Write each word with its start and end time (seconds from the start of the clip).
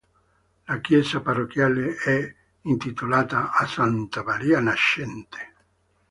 La 0.65 0.79
chiesa 0.79 1.19
parrocchiale 1.21 1.93
è 1.97 2.35
intitolata 2.61 3.51
a 3.51 3.67
Santa 3.67 4.23
Maria 4.23 4.59
Nascente. 4.59 5.53